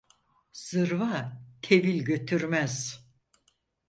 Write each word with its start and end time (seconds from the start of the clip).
Zırva 0.53 1.41
tevil 1.61 2.03
götürmez. 2.05 3.05